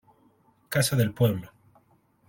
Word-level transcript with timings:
Casa 0.67 0.95
del 0.95 1.13
Pueblo. 1.13 1.53